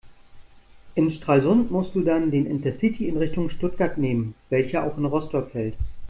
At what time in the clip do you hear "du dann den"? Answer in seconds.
1.93-2.47